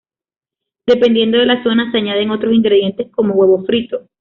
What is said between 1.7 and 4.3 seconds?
se añaden otros ingredientes como huevo frito.